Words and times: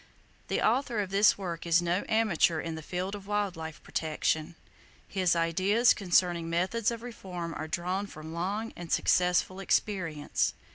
The 0.47 0.63
author 0.63 0.99
of 0.99 1.11
this 1.11 1.37
work 1.37 1.67
is 1.67 1.79
no 1.79 2.03
amateur 2.09 2.59
in 2.59 2.73
the 2.73 2.81
field 2.81 3.13
of 3.13 3.27
wild 3.27 3.55
life 3.55 3.83
protection. 3.83 4.55
His 5.07 5.35
ideas 5.35 5.93
concerning 5.93 6.49
methods 6.49 6.89
of 6.89 7.03
reform 7.03 7.53
are 7.53 7.67
drawn 7.67 8.07
from 8.07 8.33
long 8.33 8.73
and 8.75 8.91
successful 8.91 9.59
experience. 9.59 10.55